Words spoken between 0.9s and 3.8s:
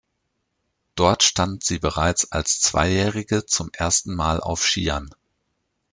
Dort stand sie bereits als Zweijährige zum